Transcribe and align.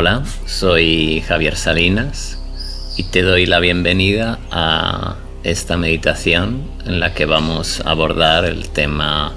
Hola, 0.00 0.22
soy 0.46 1.24
Javier 1.26 1.56
Salinas 1.56 2.38
y 2.96 3.02
te 3.02 3.22
doy 3.22 3.46
la 3.46 3.58
bienvenida 3.58 4.38
a 4.52 5.16
esta 5.42 5.76
meditación 5.76 6.70
en 6.86 7.00
la 7.00 7.14
que 7.14 7.26
vamos 7.26 7.82
a 7.84 7.90
abordar 7.90 8.44
el 8.44 8.68
tema 8.68 9.32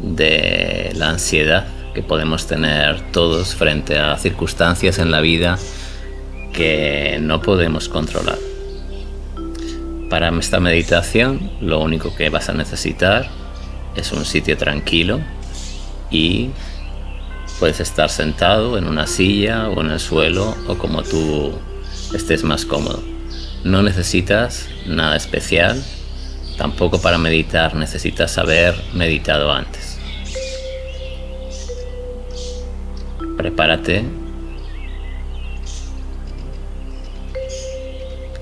de 0.00 0.90
la 0.96 1.10
ansiedad 1.10 1.68
que 1.94 2.02
podemos 2.02 2.48
tener 2.48 3.12
todos 3.12 3.54
frente 3.54 4.00
a 4.00 4.16
circunstancias 4.16 4.98
en 4.98 5.12
la 5.12 5.20
vida 5.20 5.60
que 6.52 7.18
no 7.20 7.40
podemos 7.40 7.88
controlar. 7.88 8.38
Para 10.08 10.36
esta 10.40 10.58
meditación 10.58 11.52
lo 11.60 11.78
único 11.78 12.16
que 12.16 12.30
vas 12.30 12.48
a 12.48 12.52
necesitar 12.52 13.28
es 13.94 14.10
un 14.10 14.24
sitio 14.24 14.56
tranquilo 14.56 15.20
y 16.10 16.50
puedes 17.60 17.78
estar 17.78 18.08
sentado 18.08 18.78
en 18.78 18.86
una 18.86 19.06
silla 19.06 19.68
o 19.68 19.82
en 19.82 19.90
el 19.90 20.00
suelo 20.00 20.56
o 20.66 20.78
como 20.78 21.02
tú 21.02 21.52
estés 22.14 22.42
más 22.42 22.64
cómodo. 22.64 23.02
No 23.64 23.82
necesitas 23.82 24.66
nada 24.86 25.14
especial, 25.14 25.84
tampoco 26.56 27.02
para 27.02 27.18
meditar 27.18 27.74
necesitas 27.74 28.38
haber 28.38 28.74
meditado 28.94 29.52
antes. 29.52 29.98
Prepárate 33.36 34.04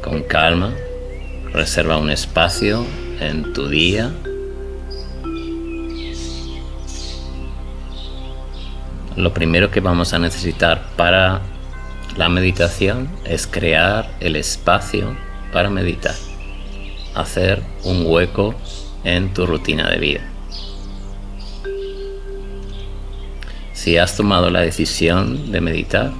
con 0.00 0.22
calma, 0.22 0.72
reserva 1.52 1.98
un 1.98 2.10
espacio 2.10 2.86
en 3.18 3.52
tu 3.52 3.68
día 3.68 4.12
lo 9.18 9.34
primero 9.34 9.70
que 9.72 9.80
vamos 9.80 10.12
a 10.12 10.18
necesitar 10.20 10.86
para 10.96 11.40
la 12.16 12.28
meditación 12.28 13.08
es 13.24 13.48
crear 13.48 14.14
el 14.20 14.36
espacio 14.36 15.16
para 15.52 15.70
meditar, 15.70 16.14
hacer 17.16 17.60
un 17.82 18.06
hueco 18.06 18.54
en 19.02 19.34
tu 19.34 19.44
rutina 19.44 19.90
de 19.90 19.98
vida. 19.98 20.20
Si 23.72 23.96
has 23.96 24.16
tomado 24.16 24.50
la 24.50 24.60
decisión 24.60 25.50
de 25.50 25.60
meditar, 25.60 26.12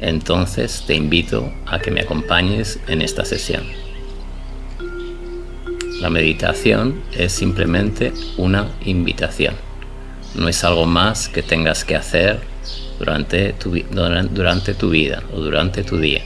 entonces 0.00 0.84
te 0.86 0.94
invito 0.94 1.52
a 1.66 1.80
que 1.80 1.90
me 1.90 2.00
acompañes 2.00 2.80
en 2.88 3.02
esta 3.02 3.26
sesión. 3.26 3.62
La 6.00 6.08
meditación 6.08 7.02
es 7.12 7.32
simplemente 7.32 8.14
una 8.38 8.70
invitación 8.86 9.54
no 10.34 10.48
es 10.48 10.64
algo 10.64 10.86
más 10.86 11.28
que 11.28 11.42
tengas 11.42 11.84
que 11.84 11.96
hacer 11.96 12.40
durante 12.98 13.52
tu, 13.52 13.70
durante 14.30 14.74
tu 14.74 14.90
vida 14.90 15.22
o 15.32 15.40
durante 15.40 15.82
tu 15.82 15.98
día. 15.98 16.22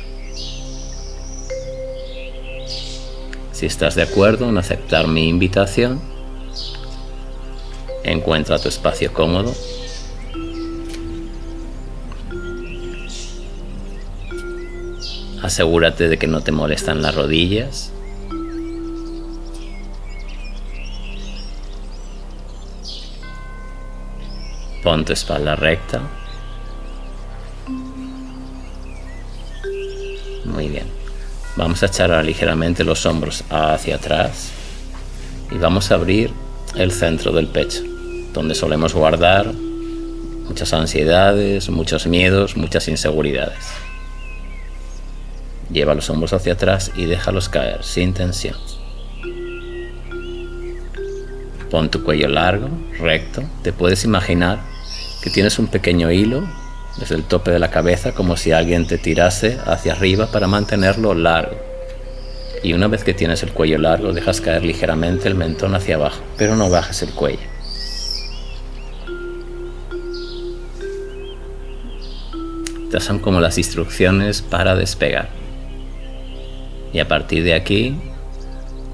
Si 3.53 3.67
estás 3.67 3.95
de 3.97 4.03
acuerdo 4.03 4.49
en 4.49 4.57
aceptar 4.57 5.09
mi 5.09 5.29
invitación, 5.29 6.01
encuentra 8.05 8.59
tu 8.59 8.69
espacio 8.69 9.13
cómodo. 9.13 9.53
Asegúrate 15.43 16.09
de 16.09 16.19
que 16.19 16.27
no 16.27 16.41
te 16.41 16.53
molestan 16.53 17.03
las 17.03 17.15
rodillas. 17.15 17.93
Pon 24.89 25.05
tu 25.05 25.13
espalda 25.13 25.55
recta. 25.55 26.01
Muy 30.47 30.69
bien. 30.69 30.87
Vamos 31.57 31.83
a 31.83 31.87
echar 31.89 32.25
ligeramente 32.25 32.85
los 32.85 33.05
hombros 33.05 33.45
hacia 33.51 33.97
atrás 33.97 34.51
y 35.51 35.59
vamos 35.59 35.91
a 35.91 35.97
abrir 35.97 36.31
el 36.75 36.91
centro 36.91 37.33
del 37.33 37.49
pecho, 37.49 37.83
donde 38.33 38.55
solemos 38.55 38.95
guardar 38.95 39.53
muchas 39.53 40.73
ansiedades, 40.73 41.69
muchos 41.69 42.07
miedos, 42.07 42.57
muchas 42.57 42.89
inseguridades. 42.89 43.67
Lleva 45.71 45.93
los 45.93 46.09
hombros 46.09 46.33
hacia 46.33 46.55
atrás 46.55 46.93
y 46.97 47.05
déjalos 47.05 47.51
caer 47.51 47.85
sin 47.85 48.15
tensión. 48.15 48.57
Pon 51.71 51.91
tu 51.91 52.03
cuello 52.03 52.29
largo, 52.29 52.71
recto. 52.99 53.43
Te 53.63 53.75
puedes 53.75 54.07
imaginar 54.07 54.78
tienes 55.31 55.59
un 55.59 55.67
pequeño 55.67 56.11
hilo 56.11 56.49
desde 56.99 57.15
el 57.15 57.25
tope 57.25 57.51
de 57.51 57.59
la 57.59 57.71
cabeza 57.71 58.13
como 58.13 58.37
si 58.37 58.53
alguien 58.53 58.87
te 58.87 58.99
tirase 58.99 59.59
hacia 59.67 59.93
arriba 59.93 60.31
para 60.31 60.47
mantenerlo 60.47 61.15
largo. 61.15 61.57
Y 62.63 62.73
una 62.73 62.89
vez 62.89 63.05
que 63.05 63.15
tienes 63.15 63.43
el 63.43 63.53
cuello 63.53 63.79
largo, 63.79 64.13
dejas 64.13 64.41
caer 64.41 64.65
ligeramente 64.65 65.29
el 65.29 65.35
mentón 65.35 65.75
hacia 65.75 65.95
abajo, 65.95 66.21
pero 66.37 66.57
no 66.57 66.69
bajes 66.69 67.03
el 67.03 67.11
cuello. 67.11 67.47
Estas 72.85 73.05
son 73.05 73.19
como 73.19 73.41
las 73.41 73.59
instrucciones 73.59 74.43
para 74.43 74.75
despegar. 74.75 75.29
Y 76.93 77.01
a 77.01 77.07
partir 77.07 77.45
de 77.45 77.55
aquí, 77.55 77.97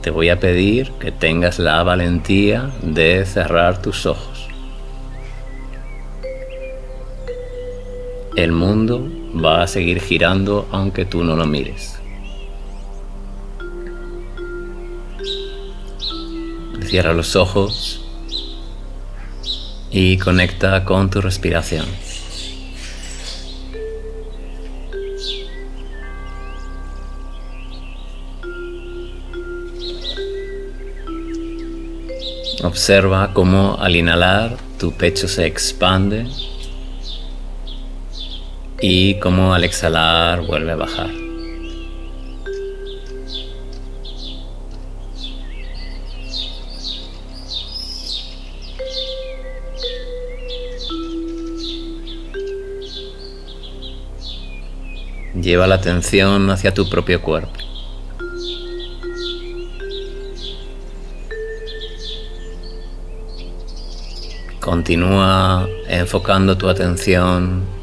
te 0.02 0.10
voy 0.10 0.28
a 0.28 0.40
pedir 0.40 0.90
que 0.98 1.12
tengas 1.12 1.58
la 1.58 1.82
valentía 1.82 2.72
de 2.82 3.24
cerrar 3.24 3.80
tus 3.80 4.04
ojos. 4.04 4.33
El 8.36 8.50
mundo 8.50 9.08
va 9.32 9.62
a 9.62 9.68
seguir 9.68 10.00
girando 10.00 10.66
aunque 10.72 11.04
tú 11.04 11.22
no 11.22 11.36
lo 11.36 11.46
mires. 11.46 12.00
Cierra 16.82 17.12
los 17.12 17.36
ojos 17.36 18.04
y 19.92 20.18
conecta 20.18 20.84
con 20.84 21.10
tu 21.10 21.20
respiración. 21.20 21.86
Observa 32.64 33.32
cómo 33.32 33.76
al 33.78 33.94
inhalar 33.94 34.56
tu 34.80 34.90
pecho 34.90 35.28
se 35.28 35.46
expande 35.46 36.26
y 38.86 39.14
como 39.14 39.54
al 39.54 39.64
exhalar 39.64 40.42
vuelve 40.42 40.72
a 40.72 40.76
bajar. 40.76 41.10
Lleva 55.40 55.66
la 55.66 55.76
atención 55.76 56.50
hacia 56.50 56.74
tu 56.74 56.90
propio 56.90 57.22
cuerpo. 57.22 57.58
Continúa 64.60 65.66
enfocando 65.88 66.58
tu 66.58 66.68
atención 66.68 67.73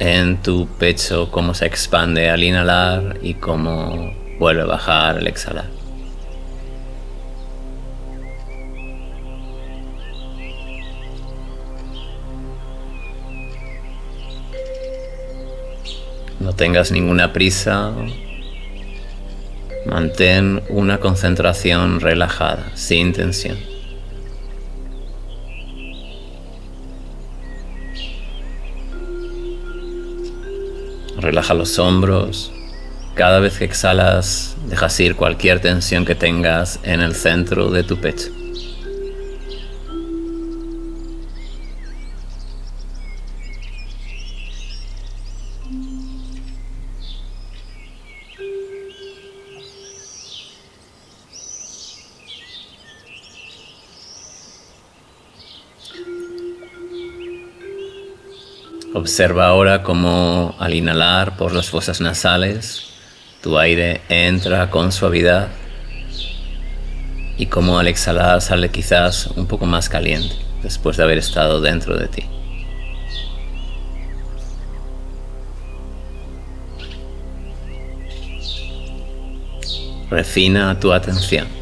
en 0.00 0.38
tu 0.42 0.66
pecho, 0.66 1.30
cómo 1.30 1.52
se 1.52 1.66
expande 1.66 2.30
al 2.30 2.42
inhalar 2.42 3.18
y 3.22 3.34
cómo 3.34 4.12
vuelve 4.38 4.62
a 4.62 4.64
bajar 4.64 5.18
al 5.18 5.26
exhalar. 5.26 5.66
No 16.40 16.54
tengas 16.54 16.90
ninguna 16.90 17.34
prisa. 17.34 17.92
Mantén 19.84 20.62
una 20.70 20.98
concentración 20.98 22.00
relajada, 22.00 22.72
sin 22.74 23.12
tensión. 23.12 23.69
Relaja 31.20 31.52
los 31.52 31.78
hombros. 31.78 32.50
Cada 33.14 33.40
vez 33.40 33.58
que 33.58 33.66
exhalas, 33.66 34.56
dejas 34.66 34.98
ir 35.00 35.16
cualquier 35.16 35.60
tensión 35.60 36.06
que 36.06 36.14
tengas 36.14 36.80
en 36.82 37.00
el 37.00 37.14
centro 37.14 37.70
de 37.70 37.82
tu 37.82 37.98
pecho. 37.98 38.39
Observa 59.00 59.46
ahora 59.46 59.82
cómo 59.82 60.54
al 60.58 60.74
inhalar 60.74 61.38
por 61.38 61.54
las 61.54 61.70
fosas 61.70 62.02
nasales, 62.02 62.82
tu 63.40 63.56
aire 63.56 64.02
entra 64.10 64.68
con 64.68 64.92
suavidad 64.92 65.48
y 67.38 67.46
cómo 67.46 67.78
al 67.78 67.88
exhalar 67.88 68.42
sale 68.42 68.68
quizás 68.68 69.28
un 69.28 69.46
poco 69.46 69.64
más 69.64 69.88
caliente 69.88 70.34
después 70.62 70.98
de 70.98 71.04
haber 71.04 71.16
estado 71.16 71.62
dentro 71.62 71.96
de 71.96 72.08
ti. 72.08 72.24
Refina 80.10 80.78
tu 80.78 80.92
atención. 80.92 81.59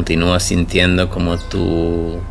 Continúa 0.00 0.40
sintiendo 0.40 1.10
como 1.10 1.36
tu 1.36 2.22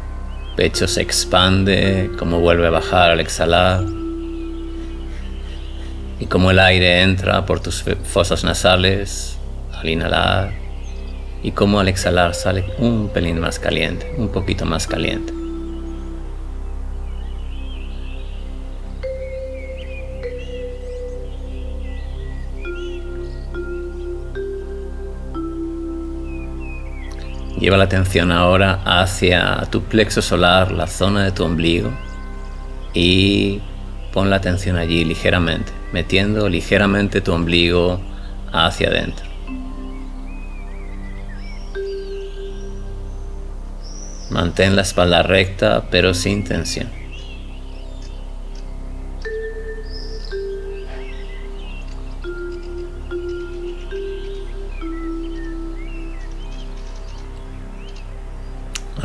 pecho 0.57 0.87
se 0.87 1.03
expande, 1.03 2.09
como 2.17 2.39
vuelve 2.39 2.65
a 2.65 2.71
bajar 2.71 3.11
al 3.11 3.19
exhalar 3.19 3.83
y 6.19 6.25
como 6.25 6.49
el 6.49 6.57
aire 6.57 7.03
entra 7.03 7.45
por 7.45 7.59
tus 7.59 7.85
fosas 8.05 8.43
nasales 8.43 9.37
al 9.71 9.87
inhalar 9.87 10.51
y 11.43 11.51
como 11.51 11.79
al 11.79 11.89
exhalar 11.89 12.33
sale 12.33 12.65
un 12.79 13.09
pelín 13.09 13.39
más 13.39 13.59
caliente, 13.59 14.15
un 14.17 14.29
poquito 14.29 14.65
más 14.65 14.87
caliente. 14.87 15.38
Lleva 27.59 27.75
la 27.75 27.83
atención 27.83 28.31
ahora 28.31 28.81
hacia 28.85 29.67
tu 29.69 29.83
plexo 29.83 30.21
solar, 30.21 30.71
la 30.71 30.87
zona 30.87 31.25
de 31.25 31.31
tu 31.31 31.43
ombligo, 31.43 31.91
y 32.93 33.59
pon 34.13 34.29
la 34.29 34.37
atención 34.37 34.77
allí 34.77 35.03
ligeramente, 35.03 35.71
metiendo 35.91 36.47
ligeramente 36.47 37.19
tu 37.19 37.33
ombligo 37.33 37.99
hacia 38.53 38.87
adentro. 38.87 39.27
Mantén 44.29 44.75
la 44.75 44.83
espalda 44.83 45.23
recta 45.23 45.83
pero 45.91 46.13
sin 46.13 46.45
tensión. 46.45 46.98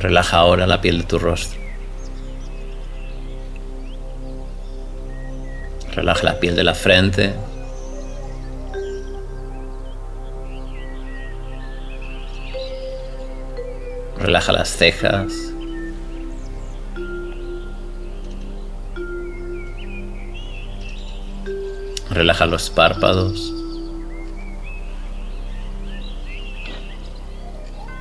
Relaja 0.04 0.36
ahora 0.36 0.66
la 0.66 0.82
piel 0.82 0.98
de 0.98 1.04
tu 1.04 1.18
rostro. 1.18 1.58
Relaja 5.94 6.24
la 6.24 6.38
piel 6.40 6.54
de 6.54 6.62
la 6.62 6.74
frente. 6.74 7.32
Relaja 14.18 14.52
las 14.52 14.68
cejas. 14.68 15.32
Relaja 22.10 22.44
los 22.44 22.68
párpados. 22.68 23.53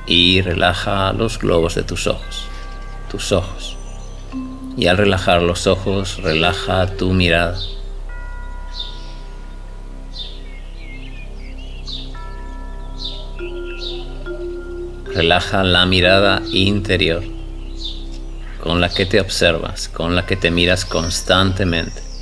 Y 0.06 0.40
relaja 0.42 1.12
los 1.12 1.38
globos 1.38 1.74
de 1.74 1.82
tus 1.82 2.06
ojos, 2.06 2.46
tus 3.10 3.32
ojos. 3.32 3.76
Y 4.76 4.86
al 4.86 4.96
relajar 4.96 5.42
los 5.42 5.66
ojos, 5.66 6.18
relaja 6.22 6.86
tu 6.96 7.12
mirada. 7.12 7.58
Relaja 15.14 15.62
la 15.62 15.86
mirada 15.86 16.42
interior 16.50 17.22
con 18.64 18.80
la 18.80 18.88
que 18.88 19.06
te 19.06 19.20
observas, 19.20 19.88
con 19.88 20.16
la 20.16 20.26
que 20.26 20.36
te 20.36 20.50
miras 20.50 20.84
constantemente. 20.86 22.13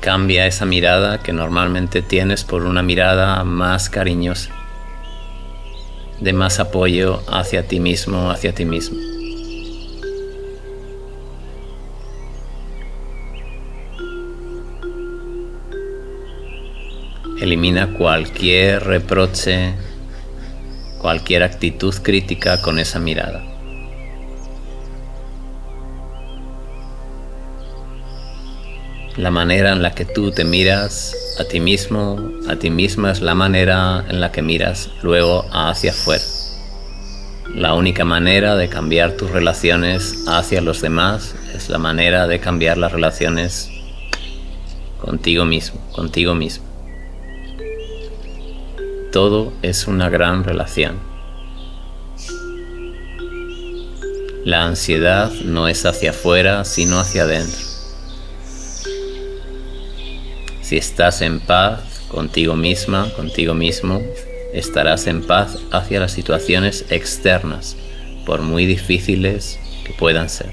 Cambia 0.00 0.46
esa 0.46 0.64
mirada 0.64 1.22
que 1.22 1.34
normalmente 1.34 2.00
tienes 2.00 2.42
por 2.42 2.64
una 2.64 2.82
mirada 2.82 3.44
más 3.44 3.90
cariñosa, 3.90 4.50
de 6.20 6.32
más 6.32 6.58
apoyo 6.58 7.22
hacia 7.28 7.68
ti 7.68 7.80
mismo, 7.80 8.30
hacia 8.30 8.54
ti 8.54 8.64
mismo. 8.64 8.98
Elimina 17.38 17.92
cualquier 17.92 18.82
reproche, 18.84 19.74
cualquier 20.98 21.42
actitud 21.42 21.94
crítica 22.02 22.62
con 22.62 22.78
esa 22.78 22.98
mirada. 22.98 23.49
La 29.20 29.30
manera 29.30 29.72
en 29.72 29.82
la 29.82 29.94
que 29.94 30.06
tú 30.06 30.30
te 30.30 30.44
miras 30.44 31.14
a 31.38 31.44
ti 31.44 31.60
mismo, 31.60 32.32
a 32.48 32.56
ti 32.56 32.70
misma 32.70 33.12
es 33.12 33.20
la 33.20 33.34
manera 33.34 34.02
en 34.08 34.18
la 34.18 34.32
que 34.32 34.40
miras 34.40 34.88
luego 35.02 35.44
hacia 35.52 35.90
afuera. 35.90 36.24
La 37.54 37.74
única 37.74 38.06
manera 38.06 38.56
de 38.56 38.70
cambiar 38.70 39.18
tus 39.18 39.30
relaciones 39.30 40.24
hacia 40.26 40.62
los 40.62 40.80
demás 40.80 41.34
es 41.54 41.68
la 41.68 41.76
manera 41.76 42.26
de 42.28 42.40
cambiar 42.40 42.78
las 42.78 42.92
relaciones 42.92 43.68
contigo 44.98 45.44
mismo, 45.44 45.78
contigo 45.92 46.34
mismo. 46.34 46.64
Todo 49.12 49.52
es 49.60 49.86
una 49.86 50.08
gran 50.08 50.44
relación. 50.44 50.98
La 54.46 54.64
ansiedad 54.64 55.30
no 55.44 55.68
es 55.68 55.84
hacia 55.84 56.12
afuera, 56.12 56.64
sino 56.64 56.98
hacia 56.98 57.24
adentro. 57.24 57.69
Si 60.70 60.76
estás 60.76 61.20
en 61.20 61.40
paz 61.40 61.80
contigo 62.06 62.54
misma, 62.54 63.12
contigo 63.16 63.54
mismo, 63.54 64.00
estarás 64.54 65.08
en 65.08 65.26
paz 65.26 65.58
hacia 65.72 65.98
las 65.98 66.12
situaciones 66.12 66.84
externas, 66.90 67.76
por 68.24 68.42
muy 68.42 68.66
difíciles 68.66 69.58
que 69.84 69.92
puedan 69.94 70.28
ser. 70.28 70.52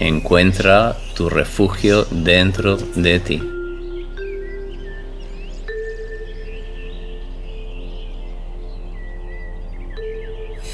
Encuentra 0.00 0.96
tu 1.14 1.30
refugio 1.30 2.04
dentro 2.10 2.76
de 2.96 3.20
ti. 3.20 3.61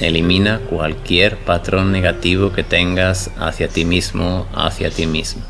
Elimina 0.01 0.61
cualquier 0.61 1.39
patrón 1.39 1.91
negativo 1.91 2.53
que 2.53 2.63
tengas 2.63 3.31
hacia 3.37 3.67
ti 3.69 3.85
mismo, 3.85 4.47
hacia 4.55 4.91
ti 4.91 5.07
mismo. 5.07 5.43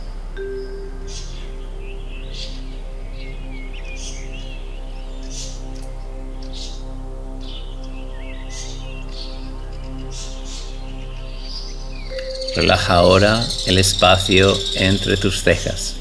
Relaja 12.57 12.95
ahora 12.95 13.45
el 13.67 13.77
espacio 13.77 14.57
entre 14.77 15.19
tus 15.19 15.43
cejas. 15.43 15.97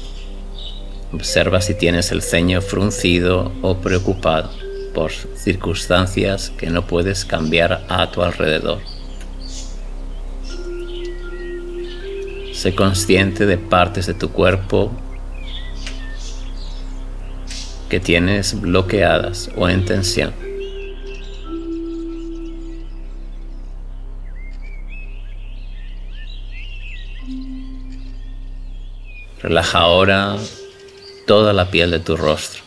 Observa 1.12 1.60
si 1.60 1.74
tienes 1.74 2.10
el 2.12 2.22
ceño 2.22 2.62
fruncido 2.62 3.52
o 3.60 3.76
preocupado 3.76 4.57
por 4.94 5.10
circunstancias 5.12 6.50
que 6.56 6.70
no 6.70 6.86
puedes 6.86 7.24
cambiar 7.24 7.84
a 7.88 8.10
tu 8.10 8.22
alrededor. 8.22 8.80
Sé 12.52 12.74
consciente 12.74 13.46
de 13.46 13.56
partes 13.56 14.06
de 14.06 14.14
tu 14.14 14.30
cuerpo 14.30 14.90
que 17.88 18.00
tienes 18.00 18.60
bloqueadas 18.60 19.50
o 19.56 19.68
en 19.68 19.84
tensión. 19.84 20.34
Relaja 29.40 29.78
ahora 29.78 30.36
toda 31.26 31.52
la 31.52 31.70
piel 31.70 31.92
de 31.92 32.00
tu 32.00 32.16
rostro, 32.16 32.62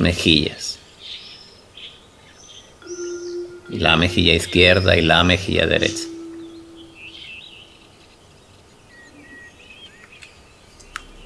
mejillas, 0.00 0.78
la 3.68 3.96
mejilla 3.96 4.34
izquierda 4.34 4.96
y 4.96 5.02
la 5.02 5.24
mejilla 5.24 5.66
derecha. 5.66 6.04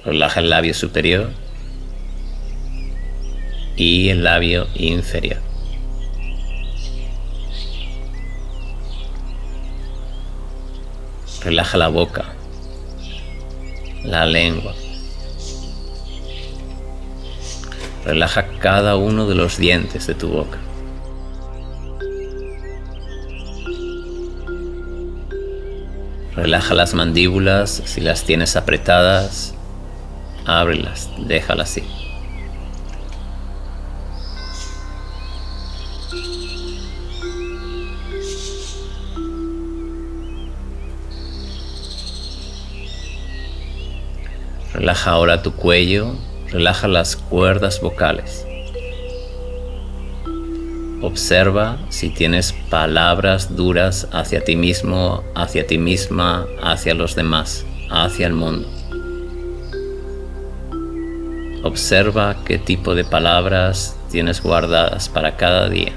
Relaja 0.03 0.39
el 0.39 0.49
labio 0.49 0.73
superior 0.73 1.31
y 3.75 4.09
el 4.09 4.23
labio 4.23 4.67
inferior. 4.75 5.41
Relaja 11.43 11.77
la 11.77 11.89
boca, 11.89 12.33
la 14.03 14.25
lengua. 14.25 14.73
Relaja 18.07 18.47
cada 18.59 18.95
uno 18.95 19.27
de 19.27 19.35
los 19.35 19.57
dientes 19.57 20.07
de 20.07 20.15
tu 20.15 20.29
boca. 20.29 20.57
Relaja 26.33 26.73
las 26.73 26.93
mandíbulas 26.93 27.81
si 27.83 27.99
las 27.99 28.23
tienes 28.23 28.55
apretadas. 28.55 29.55
Ábrelas, 30.45 31.09
déjalas 31.17 31.71
así. 31.71 31.83
Relaja 44.73 45.11
ahora 45.11 45.43
tu 45.43 45.51
cuello, 45.51 46.15
relaja 46.51 46.87
las 46.87 47.15
cuerdas 47.15 47.81
vocales. 47.81 48.45
Observa 51.01 51.77
si 51.89 52.09
tienes 52.09 52.53
palabras 52.69 53.55
duras 53.55 54.07
hacia 54.11 54.43
ti 54.43 54.55
mismo, 54.55 55.23
hacia 55.35 55.67
ti 55.67 55.77
misma, 55.77 56.47
hacia 56.61 56.95
los 56.95 57.15
demás, 57.15 57.65
hacia 57.91 58.27
el 58.27 58.33
mundo. 58.33 58.67
Observa 61.63 62.37
qué 62.45 62.57
tipo 62.57 62.95
de 62.95 63.03
palabras 63.03 63.95
tienes 64.09 64.41
guardadas 64.41 65.09
para 65.09 65.35
cada 65.37 65.69
día. 65.69 65.93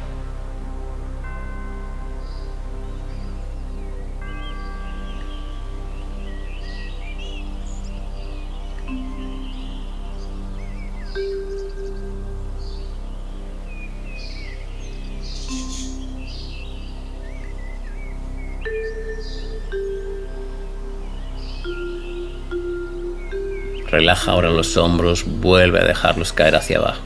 Relaja 24.00 24.30
ahora 24.30 24.49
los 24.49 24.78
hombros, 24.78 25.26
vuelve 25.26 25.78
a 25.78 25.85
dejarlos 25.85 26.33
caer 26.33 26.57
hacia 26.57 26.78
abajo. 26.78 27.02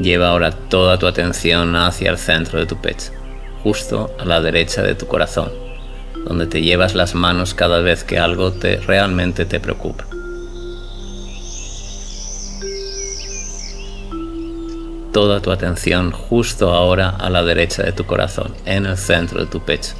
Lleva 0.00 0.28
ahora 0.28 0.52
toda 0.52 0.96
tu 0.96 1.08
atención 1.08 1.74
hacia 1.74 2.08
el 2.08 2.18
centro 2.18 2.60
de 2.60 2.66
tu 2.66 2.80
pecho, 2.80 3.10
justo 3.64 4.14
a 4.20 4.24
la 4.24 4.40
derecha 4.40 4.84
de 4.84 4.94
tu 4.94 5.08
corazón, 5.08 5.50
donde 6.24 6.46
te 6.46 6.62
llevas 6.62 6.94
las 6.94 7.16
manos 7.16 7.52
cada 7.52 7.80
vez 7.80 8.04
que 8.04 8.20
algo 8.20 8.52
te 8.52 8.76
realmente 8.76 9.44
te 9.44 9.58
preocupa. 9.58 10.06
Toda 15.12 15.40
tu 15.40 15.50
atención 15.50 16.12
justo 16.12 16.72
ahora 16.72 17.10
a 17.10 17.30
la 17.30 17.42
derecha 17.42 17.82
de 17.82 17.92
tu 17.92 18.04
corazón, 18.04 18.54
en 18.64 18.86
el 18.86 18.96
centro 18.96 19.40
de 19.40 19.46
tu 19.46 19.60
pecho. 19.60 19.94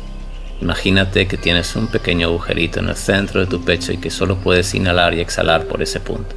Imagínate 0.60 1.26
que 1.26 1.38
tienes 1.38 1.74
un 1.74 1.86
pequeño 1.86 2.28
agujerito 2.28 2.80
en 2.80 2.90
el 2.90 2.96
centro 2.96 3.40
de 3.40 3.46
tu 3.46 3.64
pecho 3.64 3.92
y 3.92 3.96
que 3.96 4.10
solo 4.10 4.36
puedes 4.36 4.74
inhalar 4.74 5.14
y 5.14 5.20
exhalar 5.20 5.64
por 5.64 5.82
ese 5.82 6.00
punto. 6.00 6.36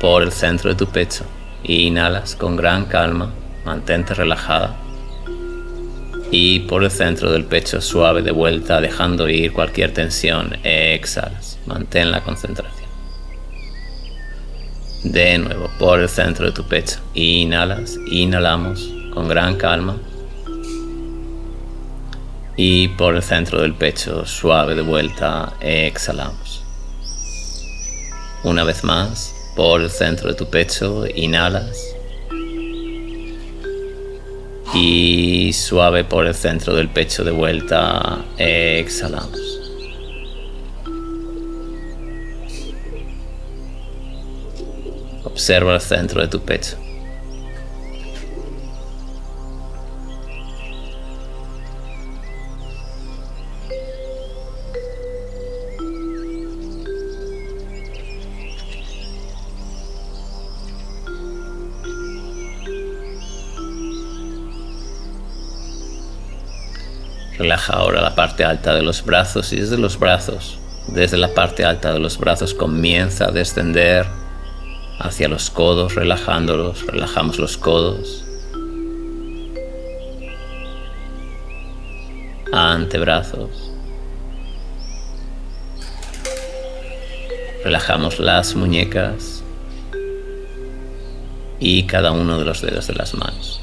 Por 0.00 0.22
el 0.22 0.32
centro 0.32 0.70
de 0.70 0.76
tu 0.76 0.86
pecho. 0.86 1.24
Inhalas 1.64 2.34
con 2.34 2.56
gran 2.56 2.84
calma, 2.86 3.32
mantente 3.64 4.14
relajada. 4.14 4.76
Y 6.30 6.60
por 6.60 6.84
el 6.84 6.90
centro 6.90 7.30
del 7.30 7.44
pecho 7.44 7.80
suave 7.80 8.22
de 8.22 8.32
vuelta, 8.32 8.80
dejando 8.80 9.28
ir 9.28 9.52
cualquier 9.52 9.92
tensión. 9.94 10.58
Exhalas, 10.62 11.58
mantén 11.66 12.10
la 12.10 12.22
concentración. 12.22 12.81
De 15.04 15.36
nuevo, 15.36 15.68
por 15.80 15.98
el 15.98 16.08
centro 16.08 16.46
de 16.46 16.52
tu 16.52 16.62
pecho. 16.62 17.00
Inhalas, 17.14 17.98
inhalamos 18.08 18.88
con 19.12 19.26
gran 19.26 19.56
calma. 19.56 19.96
Y 22.56 22.86
por 22.88 23.16
el 23.16 23.22
centro 23.22 23.60
del 23.62 23.74
pecho, 23.74 24.24
suave 24.24 24.76
de 24.76 24.82
vuelta, 24.82 25.54
exhalamos. 25.60 26.62
Una 28.44 28.62
vez 28.62 28.84
más, 28.84 29.34
por 29.56 29.80
el 29.80 29.90
centro 29.90 30.28
de 30.28 30.34
tu 30.34 30.48
pecho, 30.48 31.04
inhalas. 31.12 31.78
Y 34.72 35.52
suave 35.52 36.04
por 36.04 36.26
el 36.26 36.34
centro 36.34 36.74
del 36.74 36.88
pecho 36.88 37.24
de 37.24 37.32
vuelta, 37.32 38.24
exhalamos. 38.38 39.61
Observa 45.32 45.74
el 45.74 45.80
centro 45.80 46.20
de 46.20 46.28
tu 46.28 46.40
pecho. 46.40 46.76
Relaja 67.38 67.72
ahora 67.72 68.02
la 68.02 68.14
parte 68.14 68.44
alta 68.44 68.74
de 68.74 68.82
los 68.82 69.02
brazos 69.02 69.50
y 69.54 69.56
desde 69.56 69.78
los 69.78 69.98
brazos, 69.98 70.58
desde 70.88 71.16
la 71.16 71.28
parte 71.28 71.64
alta 71.64 71.92
de 71.92 71.98
los 71.98 72.18
brazos 72.18 72.52
comienza 72.52 73.28
a 73.28 73.30
descender 73.30 74.21
hacia 75.02 75.28
los 75.28 75.50
codos, 75.50 75.96
relajándolos, 75.96 76.86
relajamos 76.86 77.38
los 77.38 77.56
codos, 77.56 78.24
antebrazos, 82.52 83.72
relajamos 87.64 88.20
las 88.20 88.54
muñecas 88.54 89.42
y 91.58 91.82
cada 91.84 92.12
uno 92.12 92.38
de 92.38 92.44
los 92.44 92.60
dedos 92.60 92.86
de 92.86 92.94
las 92.94 93.14
manos. 93.14 93.58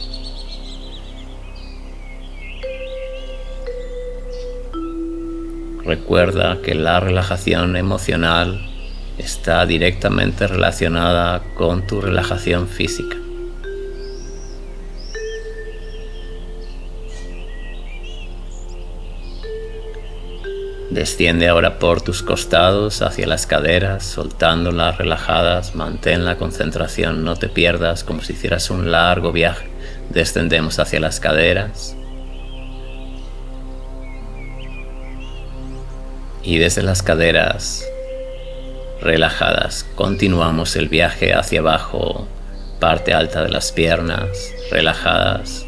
Recuerda 5.86 6.62
que 6.62 6.76
la 6.76 7.00
relajación 7.00 7.78
emocional 7.78 8.69
está 9.20 9.66
directamente 9.66 10.48
relacionada 10.48 11.44
con 11.54 11.86
tu 11.86 12.02
relajación 12.02 12.68
física. 12.68 13.18
Desciende 20.90 21.48
ahora 21.48 21.78
por 21.78 22.02
tus 22.02 22.24
costados 22.24 23.04
hacia 23.04 23.28
las 23.28 23.46
caderas, 23.46 24.04
soltándolas 24.04 24.98
relajadas, 24.98 25.76
mantén 25.76 26.26
la 26.26 26.38
concentración, 26.38 27.24
no 27.24 27.36
te 27.36 27.48
pierdas 27.48 28.04
como 28.04 28.22
si 28.22 28.34
hicieras 28.34 28.72
un 28.72 28.90
largo 28.90 29.32
viaje. 29.32 29.70
Descendemos 30.10 30.80
hacia 30.80 31.00
las 31.00 31.20
caderas. 31.20 31.96
Y 36.42 36.58
desde 36.58 36.82
las 36.82 37.04
caderas 37.04 37.89
relajadas. 39.02 39.86
Continuamos 39.96 40.76
el 40.76 40.90
viaje 40.90 41.34
hacia 41.34 41.60
abajo, 41.60 42.28
parte 42.80 43.14
alta 43.14 43.44
de 43.44 43.50
las 43.50 43.72
piernas, 43.72 44.30
relajadas. 44.72 45.66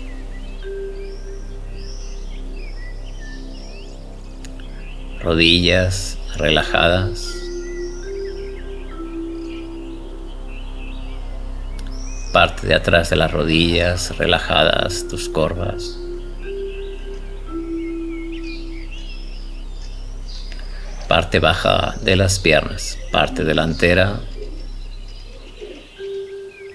Rodillas 5.22 6.18
relajadas. 6.38 7.42
parte 12.32 12.66
de 12.66 12.76
atrás 12.76 13.10
de 13.10 13.18
las 13.18 13.32
rodillas 13.32 14.18
relajadas, 14.18 15.08
tus 15.10 15.28
corvas. 15.28 15.98
Parte 21.12 21.40
baja 21.40 21.98
de 22.04 22.16
las 22.16 22.40
piernas, 22.40 22.98
parte 23.12 23.44
delantera 23.44 24.22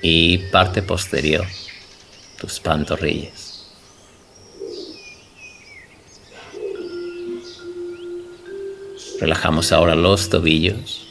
y 0.02 0.36
parte 0.52 0.82
posterior, 0.82 1.46
tus 2.38 2.60
pantorrillas. 2.60 3.72
Relajamos 9.22 9.72
ahora 9.72 9.94
los 9.94 10.28
tobillos. 10.28 11.06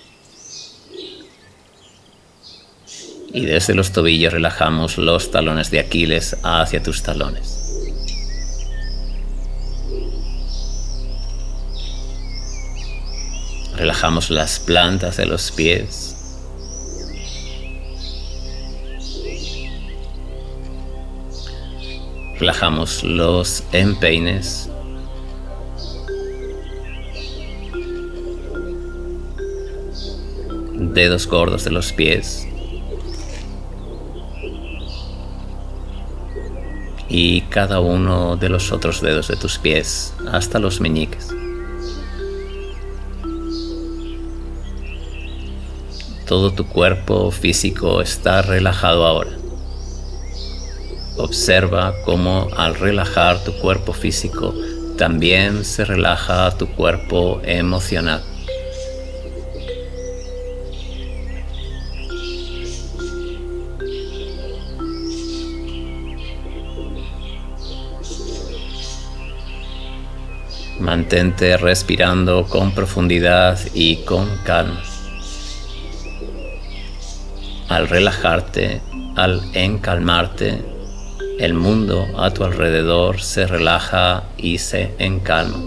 y 3.33 3.41
desde 3.41 3.73
los 3.73 3.91
tobillos 3.91 4.33
relajamos 4.33 4.99
los 4.99 5.31
talones 5.31 5.71
de 5.71 5.79
Aquiles 5.79 6.37
hacia 6.43 6.83
tus 6.83 7.01
talones. 7.01 7.64
Relajamos 13.77 14.29
las 14.29 14.59
plantas 14.59 15.17
de 15.17 15.25
los 15.25 15.51
pies. 15.51 16.15
Relajamos 22.39 23.03
los 23.03 23.63
empeines. 23.71 24.69
Dedos 30.73 31.27
gordos 31.27 31.63
de 31.63 31.71
los 31.71 31.91
pies. 31.91 32.47
y 37.07 37.41
cada 37.41 37.79
uno 37.79 38.35
de 38.35 38.49
los 38.49 38.73
otros 38.73 38.99
dedos 38.99 39.29
de 39.29 39.37
tus 39.37 39.57
pies 39.57 40.13
hasta 40.31 40.59
los 40.59 40.81
meñiques. 40.81 41.44
Todo 46.27 46.51
tu 46.51 46.65
cuerpo 46.65 47.29
físico 47.29 48.01
está 48.01 48.41
relajado 48.41 49.05
ahora. 49.05 49.31
Observa 51.17 51.93
cómo 52.03 52.47
al 52.57 52.73
relajar 52.73 53.43
tu 53.43 53.53
cuerpo 53.59 53.93
físico 53.93 54.53
también 54.97 55.63
se 55.63 55.85
relaja 55.85 56.49
tu 56.57 56.67
cuerpo 56.67 57.41
emocional. 57.43 58.23
Mantente 70.79 71.55
respirando 71.57 72.45
con 72.47 72.71
profundidad 72.71 73.59
y 73.73 73.97
con 73.97 74.27
calma. 74.43 74.94
Al 77.67 77.87
relajarte, 77.89 78.81
al 79.15 79.41
encalmarte, 79.53 80.61
el 81.39 81.55
mundo 81.55 82.05
a 82.17 82.29
tu 82.31 82.43
alrededor 82.43 83.19
se 83.19 83.47
relaja 83.47 84.23
y 84.37 84.59
se 84.59 84.93
encalma. 84.99 85.57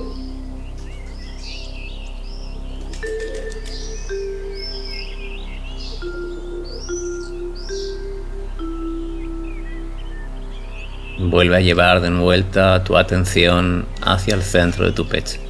Vuelve 11.18 11.56
a 11.56 11.60
llevar 11.60 12.00
de 12.00 12.10
vuelta 12.10 12.84
tu 12.84 12.96
atención 12.96 13.86
hacia 14.02 14.36
el 14.36 14.42
centro 14.42 14.86
de 14.86 14.92
tu 14.92 15.08
pecho. 15.08 15.47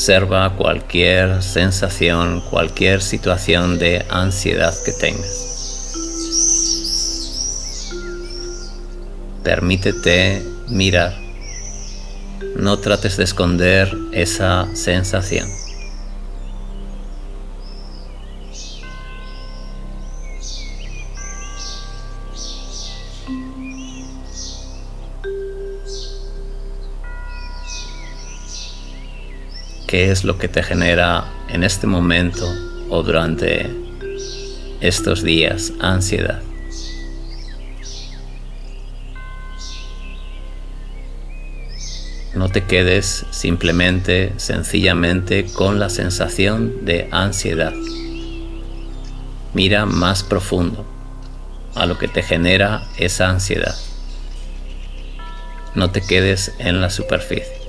Observa 0.00 0.56
cualquier 0.56 1.42
sensación, 1.42 2.40
cualquier 2.48 3.02
situación 3.02 3.78
de 3.78 4.06
ansiedad 4.08 4.72
que 4.82 4.92
tengas. 4.92 5.92
Permítete 9.44 10.42
mirar. 10.70 11.12
No 12.56 12.78
trates 12.78 13.18
de 13.18 13.24
esconder 13.24 13.94
esa 14.12 14.74
sensación. 14.74 15.59
Qué 29.90 30.12
es 30.12 30.22
lo 30.22 30.38
que 30.38 30.46
te 30.46 30.62
genera 30.62 31.24
en 31.48 31.64
este 31.64 31.88
momento 31.88 32.46
o 32.90 33.02
durante 33.02 33.68
estos 34.80 35.24
días 35.24 35.72
ansiedad. 35.80 36.40
No 42.36 42.48
te 42.50 42.62
quedes 42.66 43.26
simplemente, 43.32 44.32
sencillamente 44.36 45.46
con 45.46 45.80
la 45.80 45.90
sensación 45.90 46.84
de 46.84 47.08
ansiedad. 47.10 47.74
Mira 49.54 49.86
más 49.86 50.22
profundo 50.22 50.86
a 51.74 51.86
lo 51.86 51.98
que 51.98 52.06
te 52.06 52.22
genera 52.22 52.84
esa 52.96 53.28
ansiedad. 53.28 53.74
No 55.74 55.90
te 55.90 56.00
quedes 56.00 56.54
en 56.60 56.80
la 56.80 56.90
superficie. 56.90 57.59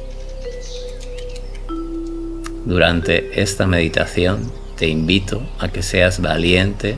Durante 2.65 3.41
esta 3.41 3.65
meditación 3.65 4.51
te 4.77 4.87
invito 4.87 5.41
a 5.59 5.69
que 5.69 5.81
seas 5.81 6.21
valiente 6.21 6.95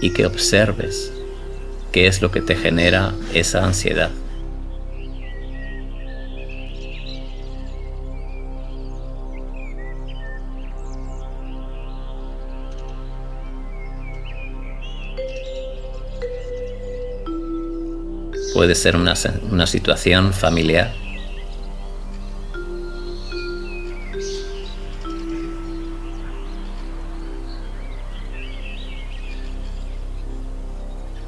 y 0.00 0.10
que 0.10 0.26
observes 0.26 1.12
qué 1.90 2.06
es 2.06 2.22
lo 2.22 2.30
que 2.30 2.40
te 2.40 2.54
genera 2.54 3.12
esa 3.34 3.64
ansiedad. 3.64 4.10
Puede 18.54 18.74
ser 18.74 18.94
una, 18.94 19.14
una 19.50 19.66
situación 19.66 20.32
familiar 20.32 20.92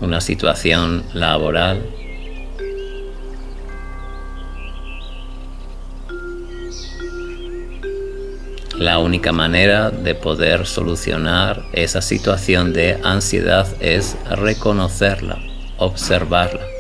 una 0.03 0.21
situación 0.21 1.05
laboral, 1.15 1.83
La 8.83 8.99
única 8.99 9.31
manera 9.31 9.91
de 9.91 10.17
poder 10.17 10.67
solucionar 10.67 11.63
esa 11.73 12.03
situación 12.03 12.73
de 12.73 12.99
ansiedad 13.05 13.69
es 13.81 14.17
reconocerla, 14.29 15.39
observarla. 15.79 16.72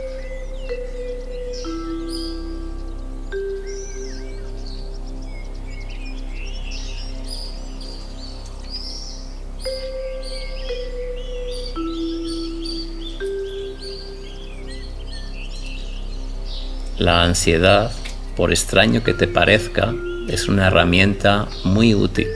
La 17.12 17.24
ansiedad, 17.24 17.92
por 18.36 18.52
extraño 18.52 19.04
que 19.04 19.12
te 19.12 19.28
parezca, 19.28 19.92
es 20.30 20.48
una 20.48 20.68
herramienta 20.68 21.46
muy 21.62 21.94
útil 21.94 22.26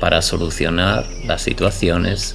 para 0.00 0.20
solucionar 0.20 1.06
las 1.26 1.42
situaciones 1.42 2.34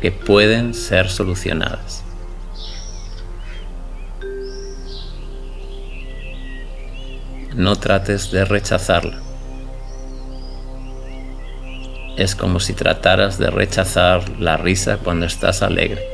que 0.00 0.10
pueden 0.10 0.72
ser 0.72 1.10
solucionadas. 1.10 2.02
No 7.54 7.76
trates 7.76 8.30
de 8.30 8.46
rechazarla. 8.46 9.20
Es 12.16 12.34
como 12.34 12.58
si 12.58 12.72
trataras 12.72 13.36
de 13.36 13.50
rechazar 13.50 14.26
la 14.40 14.56
risa 14.56 14.96
cuando 14.96 15.26
estás 15.26 15.60
alegre. 15.60 16.13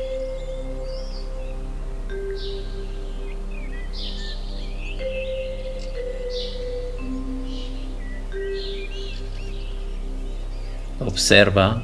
Observa 11.31 11.81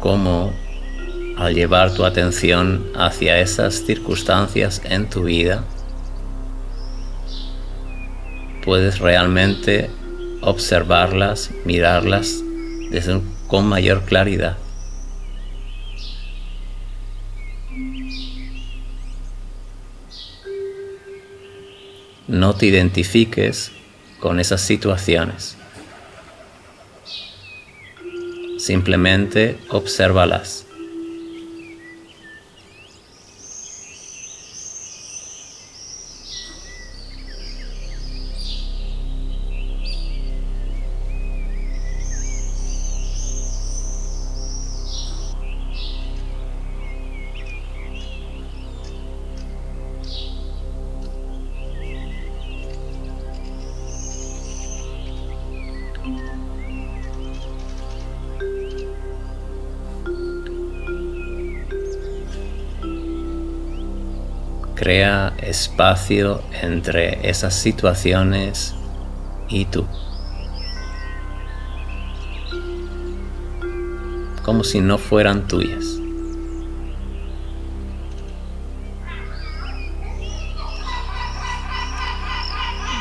cómo 0.00 0.50
al 1.36 1.54
llevar 1.54 1.92
tu 1.92 2.06
atención 2.06 2.86
hacia 2.96 3.38
esas 3.38 3.84
circunstancias 3.84 4.80
en 4.84 5.10
tu 5.10 5.24
vida, 5.24 5.62
puedes 8.64 8.98
realmente 8.98 9.90
observarlas, 10.40 11.50
mirarlas 11.66 12.42
desde, 12.90 13.20
con 13.46 13.66
mayor 13.66 14.02
claridad. 14.06 14.56
No 22.26 22.54
te 22.54 22.64
identifiques 22.64 23.70
con 24.18 24.40
esas 24.40 24.62
situaciones. 24.62 25.58
Simplemente 28.68 29.56
obsérvalas. 29.70 30.67
Crea 64.78 65.34
espacio 65.38 66.40
entre 66.62 67.28
esas 67.28 67.52
situaciones 67.52 68.76
y 69.48 69.64
tú. 69.64 69.84
Como 74.44 74.62
si 74.62 74.80
no 74.80 74.98
fueran 74.98 75.48
tuyas. 75.48 75.84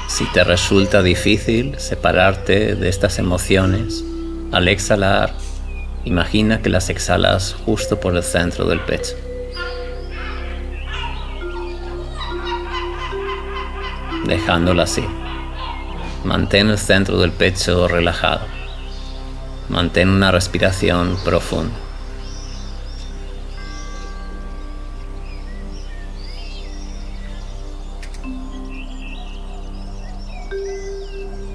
Si 0.08 0.26
te 0.34 0.44
resulta 0.44 1.04
difícil 1.04 1.78
separarte 1.78 2.74
de 2.74 2.90
estas 2.90 3.20
emociones, 3.20 4.04
al 4.52 4.68
exhalar, 4.68 5.32
imagina 6.06 6.64
que 6.64 6.70
las 6.70 6.90
exhalas 6.90 7.56
justo 7.68 8.00
por 8.00 8.16
el 8.16 8.24
centro 8.24 8.66
del 8.66 8.80
pecho. 8.80 9.27
Dejándolo 14.28 14.82
así. 14.82 15.04
Mantén 16.24 16.70
el 16.70 16.78
centro 16.78 17.18
del 17.20 17.32
pecho 17.32 17.88
relajado. 17.88 18.42
Mantén 19.70 20.10
una 20.10 20.32
respiración 20.32 21.18
profunda. 21.24 21.74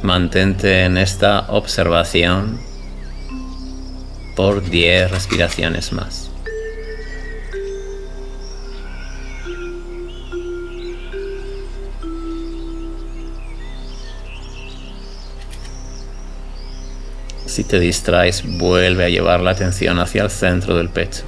Mantente 0.02 0.84
en 0.84 0.98
esta 0.98 1.46
observación 1.48 2.60
por 4.34 4.68
10 4.68 5.10
respiraciones 5.10 5.92
más. 5.92 6.31
Te 17.72 17.80
distraes, 17.80 18.44
vuelve 18.58 19.06
a 19.06 19.08
llevar 19.08 19.40
la 19.40 19.52
atención 19.52 19.98
hacia 19.98 20.24
el 20.24 20.28
centro 20.28 20.76
del 20.76 20.90
pecho. 20.90 21.22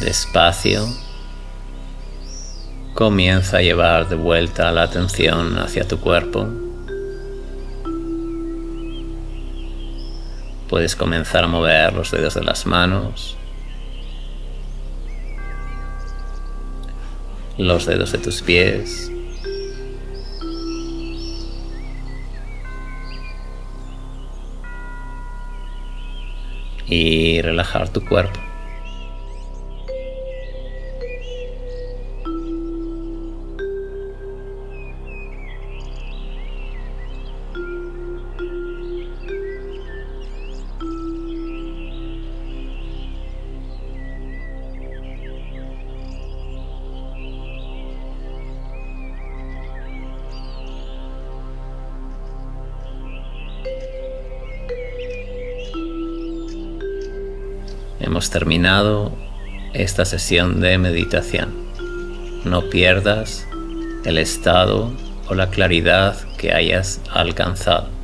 Despacio, 0.00 0.86
comienza 2.94 3.58
a 3.58 3.62
llevar 3.62 4.08
de 4.08 4.14
vuelta 4.14 4.70
la 4.70 4.84
atención 4.84 5.58
hacia 5.58 5.88
tu 5.88 5.98
cuerpo. 5.98 6.48
Puedes 10.68 10.94
comenzar 10.94 11.44
a 11.44 11.48
mover 11.48 11.92
los 11.94 12.12
dedos 12.12 12.34
de 12.34 12.44
las 12.44 12.64
manos, 12.64 13.36
los 17.56 17.84
dedos 17.84 18.12
de 18.12 18.18
tus 18.18 18.40
pies. 18.40 19.10
Y 26.86 27.42
relajar 27.42 27.88
tu 27.88 28.04
cuerpo. 28.04 28.47
Hemos 58.18 58.30
terminado 58.30 59.12
esta 59.74 60.04
sesión 60.04 60.60
de 60.60 60.76
meditación. 60.76 61.54
No 62.44 62.68
pierdas 62.68 63.46
el 64.04 64.18
estado 64.18 64.90
o 65.28 65.36
la 65.36 65.50
claridad 65.50 66.16
que 66.36 66.52
hayas 66.52 67.00
alcanzado. 67.12 67.97